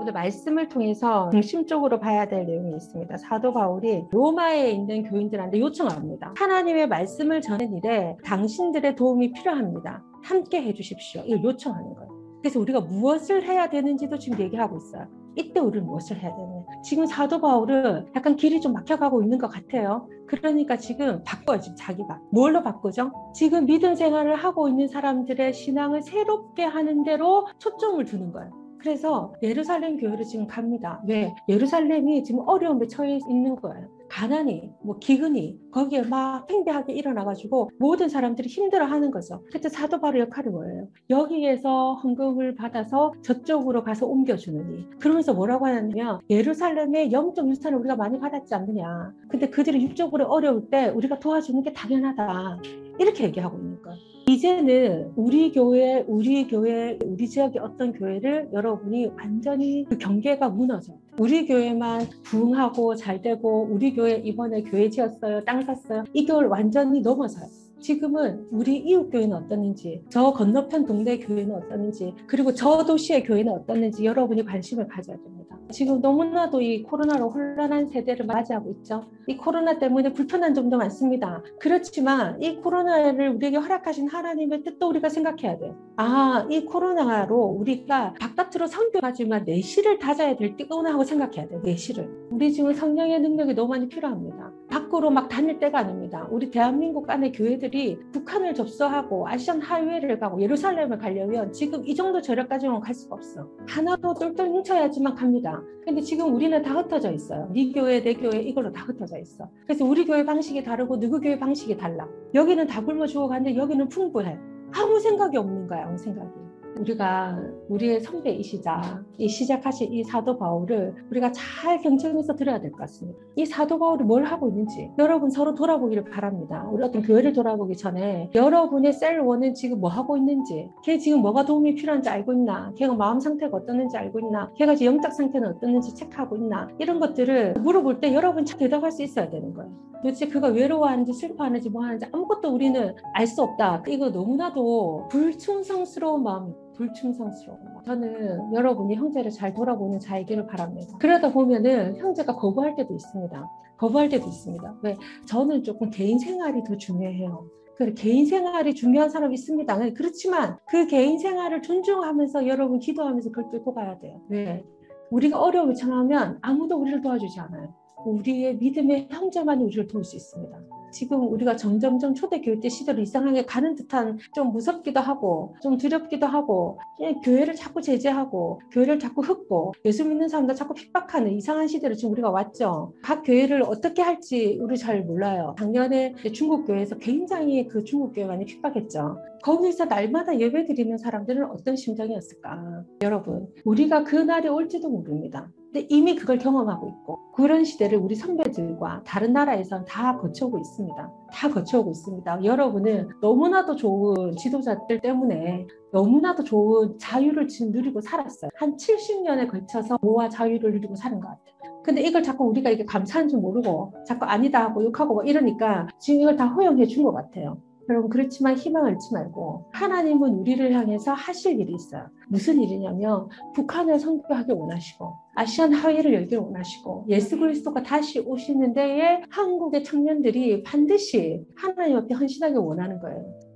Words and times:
오늘 0.00 0.14
말씀을 0.14 0.70
통해서 0.70 1.28
중심적으로 1.28 2.00
봐야 2.00 2.26
될 2.26 2.46
내용이 2.46 2.74
있습니다. 2.74 3.18
사도 3.18 3.52
바울이 3.52 4.06
로마에 4.10 4.70
있는 4.70 5.02
교인들한테 5.02 5.60
요청합니다. 5.60 6.32
하나님의 6.38 6.88
말씀을 6.88 7.42
전하는 7.42 7.76
일에 7.76 8.16
당신들의 8.24 8.96
도움이 8.96 9.32
필요합니다. 9.32 10.02
함께 10.22 10.62
해주십시오. 10.62 11.22
이걸 11.26 11.44
요청하는 11.44 11.94
거예요. 11.94 12.10
그래서 12.40 12.58
우리가 12.60 12.80
무엇을 12.80 13.42
해야 13.42 13.68
되는지도 13.68 14.18
지금 14.18 14.40
얘기하고 14.40 14.78
있어요. 14.78 15.06
이때 15.36 15.60
우리는 15.60 15.86
무엇을 15.86 16.16
해야 16.18 16.34
되느냐. 16.34 16.64
지금 16.82 17.04
사도 17.04 17.38
바울은 17.38 18.06
약간 18.16 18.36
길이 18.36 18.58
좀 18.62 18.72
막혀가고 18.72 19.22
있는 19.22 19.36
것 19.36 19.48
같아요. 19.48 20.08
그러니까 20.26 20.78
지금 20.78 21.22
바꿔요, 21.24 21.60
지금 21.60 21.76
자기가. 21.76 22.20
뭘로 22.32 22.62
바꾸죠? 22.62 23.12
지금 23.34 23.66
믿음 23.66 23.94
생활을 23.94 24.34
하고 24.34 24.66
있는 24.66 24.88
사람들의 24.88 25.52
신앙을 25.52 26.00
새롭게 26.00 26.64
하는 26.64 27.04
대로 27.04 27.46
초점을 27.58 28.02
두는 28.06 28.32
거예요. 28.32 28.59
그래서 28.80 29.34
예루살렘 29.42 29.98
교회를 29.98 30.24
지금 30.24 30.46
갑니다. 30.46 31.02
왜? 31.06 31.34
예루살렘이 31.48 32.24
지금 32.24 32.40
어려움에 32.48 32.86
처해 32.86 33.18
있는 33.28 33.56
거예요. 33.56 33.99
가난이, 34.10 34.70
뭐 34.82 34.98
기근이 34.98 35.58
거기에 35.70 36.02
막 36.02 36.46
팽배하게 36.46 36.92
일어나가지고 36.92 37.70
모든 37.78 38.08
사람들이 38.08 38.48
힘들어하는 38.48 39.10
거죠. 39.10 39.42
그때 39.52 39.68
사도 39.68 40.00
바울의 40.00 40.22
역할이 40.22 40.48
뭐예요? 40.48 40.88
여기에서 41.08 41.94
헌금을 41.94 42.56
받아서 42.56 43.12
저쪽으로 43.22 43.84
가서 43.84 44.06
옮겨주는 44.06 44.72
일. 44.72 44.90
그러면서 44.98 45.32
뭐라고 45.32 45.66
하냐면 45.66 46.18
예루살렘의 46.28 47.12
영적 47.12 47.48
유산을 47.48 47.78
우리가 47.78 47.96
많이 47.96 48.18
받았지 48.18 48.54
않느냐. 48.54 49.12
근데 49.28 49.48
그들이 49.48 49.82
육적으로 49.84 50.26
어려울 50.26 50.68
때 50.68 50.88
우리가 50.88 51.20
도와주는 51.20 51.62
게 51.62 51.72
당연하다. 51.72 52.60
이렇게 52.98 53.24
얘기하고 53.24 53.56
있는 53.58 53.80
거예요. 53.80 53.98
이제는 54.28 55.12
우리 55.16 55.50
교회, 55.50 56.04
우리 56.06 56.46
교회, 56.46 56.98
우리 57.04 57.28
지역의 57.28 57.60
어떤 57.60 57.92
교회를 57.92 58.50
여러분이 58.52 59.12
완전히 59.16 59.84
그 59.88 59.98
경계가 59.98 60.50
무너져. 60.50 60.92
우리 61.20 61.44
교회만 61.46 62.08
부흥하고 62.22 62.94
잘 62.94 63.20
되고 63.20 63.68
우리 63.70 63.94
교회 63.94 64.14
이번에 64.14 64.62
교회 64.62 64.88
지었어요, 64.88 65.44
땅 65.44 65.62
샀어요. 65.62 66.02
이걸 66.14 66.46
완전히 66.46 67.02
넘어서요. 67.02 67.46
지금은 67.78 68.46
우리 68.50 68.78
이웃 68.78 69.10
교회는 69.10 69.36
어떻는지, 69.36 70.02
저 70.08 70.32
건너편 70.32 70.86
동네 70.86 71.18
교회는 71.18 71.54
어떻는지, 71.54 72.14
그리고 72.26 72.54
저 72.54 72.86
도시의 72.86 73.24
교회는 73.24 73.52
어떻는지 73.52 74.02
여러분이 74.02 74.46
관심을 74.46 74.88
가져야 74.88 75.18
됩니다. 75.18 75.59
지금 75.70 76.00
너무나도 76.00 76.60
이 76.60 76.82
코로나로 76.82 77.30
혼란한 77.30 77.86
세대를 77.88 78.26
맞이하고 78.26 78.70
있죠. 78.70 79.04
이 79.26 79.36
코로나 79.36 79.78
때문에 79.78 80.12
불편한 80.12 80.54
점도 80.54 80.76
많습니다. 80.76 81.42
그렇지만 81.58 82.40
이 82.42 82.56
코로나를 82.56 83.30
우리에게 83.30 83.56
허락하신 83.56 84.08
하나님의 84.08 84.64
뜻도 84.64 84.88
우리가 84.88 85.08
생각해야 85.08 85.58
돼요. 85.58 85.76
아, 85.96 86.46
이 86.50 86.64
코로나로 86.64 87.36
우리가 87.36 88.14
바깥으로 88.20 88.66
선교하지만 88.66 89.44
내실을 89.44 89.98
다져야 89.98 90.36
될 90.36 90.56
때구나 90.56 90.92
하고 90.92 91.04
생각해야 91.04 91.48
돼요. 91.48 91.60
내실을. 91.62 92.08
우리 92.40 92.54
지금 92.54 92.72
성령의 92.72 93.20
능력이 93.20 93.52
너무 93.52 93.68
많이 93.68 93.86
필요합니다. 93.86 94.50
밖으로 94.70 95.10
막 95.10 95.28
다닐 95.28 95.58
때가 95.58 95.80
아닙니다. 95.80 96.26
우리 96.30 96.50
대한민국 96.50 97.10
안에 97.10 97.32
교회들이 97.32 97.98
북한을 98.12 98.54
접수하고 98.54 99.28
아시안 99.28 99.60
하이웨이를 99.60 100.18
가고 100.18 100.40
예루살렘을 100.40 100.96
가려면 100.96 101.52
지금 101.52 101.86
이 101.86 101.94
정도 101.94 102.22
저력까지는 102.22 102.80
갈 102.80 102.94
수가 102.94 103.16
없어. 103.16 103.46
하나로 103.68 104.14
똘똘 104.14 104.48
뭉쳐야지만 104.48 105.16
갑니다. 105.16 105.62
근데 105.84 106.00
지금 106.00 106.34
우리는 106.34 106.62
다 106.62 106.78
흩어져 106.78 107.12
있어요. 107.12 107.50
네 107.52 107.72
교회, 107.72 108.02
내 108.02 108.14
교회 108.14 108.40
이걸로 108.40 108.72
다 108.72 108.86
흩어져 108.86 109.18
있어. 109.18 109.46
그래서 109.66 109.84
우리 109.84 110.06
교회 110.06 110.24
방식이 110.24 110.64
다르고 110.64 110.98
누구 110.98 111.20
교회 111.20 111.38
방식이 111.38 111.76
달라. 111.76 112.08
여기는 112.32 112.66
다 112.66 112.82
굶어 112.82 113.06
죽어가는데 113.06 113.54
여기는 113.54 113.86
풍부해. 113.90 114.38
아무 114.72 114.98
생각이 114.98 115.36
없는 115.36 115.66
거야, 115.66 115.84
아무 115.84 115.98
생각이. 115.98 116.49
우리가 116.78 117.38
우리의 117.68 118.00
선배이시자 118.00 119.02
이 119.18 119.28
시작하신 119.28 119.92
이 119.92 120.02
사도 120.04 120.38
바울을 120.38 120.94
우리가 121.10 121.30
잘 121.32 121.78
경청해서 121.80 122.36
들어야 122.36 122.60
될 122.60 122.70
것 122.70 122.78
같습니다. 122.80 123.18
이 123.36 123.44
사도 123.44 123.78
바울이 123.78 124.04
뭘 124.04 124.24
하고 124.24 124.48
있는지 124.48 124.90
여러분 124.98 125.30
서로 125.30 125.54
돌아보기를 125.54 126.04
바랍니다. 126.04 126.66
우리 126.70 126.82
어떤 126.82 127.02
교회를 127.02 127.32
돌아보기 127.32 127.76
전에 127.76 128.30
여러분의 128.34 128.92
셀원은 128.92 129.54
지금 129.54 129.80
뭐 129.80 129.90
하고 129.90 130.16
있는지 130.16 130.70
걔 130.84 130.98
지금 130.98 131.20
뭐가 131.20 131.44
도움이 131.44 131.74
필요한지 131.74 132.08
알고 132.08 132.32
있나 132.32 132.72
걔가 132.76 132.94
마음 132.94 133.20
상태가 133.20 133.56
어떻는지 133.56 133.96
알고 133.96 134.20
있나 134.20 134.50
걔가 134.56 134.74
지금 134.74 134.94
영적 134.94 135.12
상태는 135.12 135.48
어떻는지 135.48 135.94
체크하고 135.94 136.36
있나 136.36 136.68
이런 136.78 137.00
것들을 137.00 137.54
물어볼 137.54 138.00
때 138.00 138.14
여러분 138.14 138.44
참 138.44 138.58
대답할 138.58 138.90
수 138.92 139.02
있어야 139.02 139.28
되는 139.28 139.52
거예요. 139.52 139.70
도대체 140.02 140.26
그가 140.28 140.48
외로워하는지 140.48 141.12
슬퍼하는지 141.12 141.68
뭐 141.68 141.84
하는지 141.84 142.06
아무것도 142.10 142.48
우리는 142.54 142.94
알 143.12 143.26
수 143.26 143.42
없다. 143.42 143.82
이거 143.86 144.08
너무나도 144.08 145.08
불충성스러운 145.10 146.22
마음 146.22 146.54
불충성스러운 146.80 147.58
마 147.74 147.82
저는 147.82 148.54
여러분이 148.54 148.94
형제를 148.94 149.30
잘 149.30 149.52
돌아보는 149.52 150.00
자이기를 150.00 150.46
바랍니다. 150.46 150.96
그러다 150.98 151.30
보면은 151.30 151.96
형제가 151.96 152.36
거부할 152.36 152.74
때도 152.74 152.94
있습니다. 152.94 153.50
거부할 153.76 154.08
때도 154.08 154.26
있습니다. 154.26 154.78
왜? 154.82 154.96
저는 155.26 155.62
조금 155.62 155.90
개인 155.90 156.18
생활이 156.18 156.64
더 156.64 156.76
중요해요. 156.76 157.46
그 157.76 157.94
개인 157.94 158.26
생활이 158.26 158.74
중요한 158.74 159.10
사람이 159.10 159.34
있습니다. 159.34 159.92
그렇지만 159.94 160.56
그 160.68 160.86
개인 160.86 161.18
생활을 161.18 161.62
존중하면서 161.62 162.46
여러분 162.46 162.78
기도하면서 162.78 163.30
그걸 163.30 163.50
뚫고 163.50 163.74
가야 163.74 163.98
돼요. 163.98 164.20
왜? 164.28 164.64
우리가 165.10 165.40
어려움을 165.40 165.74
처하면 165.74 166.38
아무도 166.40 166.76
우리를 166.76 167.00
도와주지 167.02 167.40
않아요. 167.40 167.74
우리의 168.06 168.56
믿음의 168.56 169.08
형제만이 169.10 169.64
우리를 169.64 169.86
도울 169.86 170.04
수 170.04 170.16
있습니다. 170.16 170.58
지금 170.90 171.32
우리가 171.32 171.56
점점점 171.56 172.14
초대 172.14 172.40
교회 172.40 172.58
때 172.60 172.68
시대로 172.68 173.00
이상하게 173.00 173.44
가는 173.44 173.74
듯한 173.74 174.18
좀 174.34 174.52
무섭기도 174.52 175.00
하고 175.00 175.54
좀 175.62 175.76
두렵기도 175.76 176.26
하고 176.26 176.78
교회를 177.24 177.54
자꾸 177.54 177.80
제재하고 177.80 178.60
교회를 178.72 178.98
자꾸 178.98 179.22
흩고 179.22 179.72
예수 179.84 180.04
믿는 180.04 180.28
사람들 180.28 180.54
자꾸 180.54 180.74
핍박하는 180.74 181.32
이상한 181.32 181.68
시대로 181.68 181.94
지금 181.94 182.12
우리가 182.12 182.30
왔죠. 182.30 182.92
각 183.02 183.22
교회를 183.22 183.62
어떻게 183.62 184.02
할지 184.02 184.58
우리 184.60 184.76
잘 184.76 185.02
몰라요. 185.02 185.54
작년에 185.58 186.14
중국 186.32 186.66
교회에서 186.66 186.96
굉장히 186.98 187.66
그 187.66 187.84
중국 187.84 188.12
교회 188.14 188.24
많이 188.24 188.44
핍박했죠. 188.44 189.18
거기서 189.42 189.86
날마다 189.86 190.38
예배 190.38 190.64
드리는 190.64 190.96
사람들은 190.98 191.50
어떤 191.50 191.76
심정이었을까? 191.76 192.84
여러분, 193.02 193.48
우리가 193.64 194.04
그 194.04 194.16
날이 194.16 194.48
올지도 194.48 194.88
모릅니다. 194.90 195.50
근데 195.72 195.86
이미 195.88 196.16
그걸 196.16 196.38
경험하고 196.38 196.88
있고 196.88 197.30
그런 197.32 197.62
시대를 197.62 197.96
우리 197.98 198.16
선배들과 198.16 199.02
다른 199.06 199.32
나라에선 199.32 199.84
다 199.84 200.18
거쳐오고 200.18 200.58
있습니다. 200.58 201.12
다 201.32 201.48
거쳐오고 201.48 201.92
있습니다. 201.92 202.44
여러분은 202.44 203.08
너무나도 203.22 203.76
좋은 203.76 204.34
지도자들 204.36 205.00
때문에 205.00 205.68
너무나도 205.92 206.42
좋은 206.42 206.98
자유를 206.98 207.46
지금 207.46 207.70
누리고 207.70 208.00
살았어요. 208.00 208.50
한 208.56 208.76
70년에 208.76 209.48
걸쳐서 209.48 209.98
모아 210.02 210.28
자유를 210.28 210.72
누리고 210.72 210.96
사는 210.96 211.20
것 211.20 211.28
같아요. 211.28 211.82
근데 211.84 212.02
이걸 212.02 212.24
자꾸 212.24 212.46
우리가 212.46 212.70
이게 212.70 212.84
감사한 212.84 213.28
줄 213.28 213.38
모르고 213.38 213.94
자꾸 214.06 214.24
아니다 214.26 214.64
하고 214.64 214.84
욕하고 214.84 215.14
뭐 215.14 215.22
이러니까 215.24 215.86
지금 216.00 216.20
이걸 216.22 216.36
다 216.36 216.46
허용해 216.46 216.86
준 216.86 217.04
것 217.04 217.12
같아요. 217.12 217.58
여러분 217.90 218.08
그렇지만 218.08 218.56
희망을 218.56 218.92
잃지 218.92 219.12
말고 219.12 219.70
하나님은 219.72 220.34
우리를 220.34 220.72
향해서 220.72 221.12
하실 221.12 221.60
일이 221.60 221.74
있어요. 221.74 222.06
무슨 222.28 222.62
일이냐면 222.62 223.28
북한을 223.54 223.98
선교하기 223.98 224.52
원하시고 224.52 225.12
아시안 225.34 225.72
하회를 225.72 226.14
열기를 226.14 226.42
원하시고 226.42 227.06
예수 227.08 227.38
그리스도가 227.38 227.82
다시 227.82 228.20
오시는 228.20 228.74
데에 228.74 229.22
한국의 229.28 229.82
청년들이 229.82 230.62
반드시 230.62 231.44
하나님 231.56 231.96
앞에 231.96 232.14
헌신하기 232.14 232.56
원하는 232.56 233.00
거예요. 233.00 233.49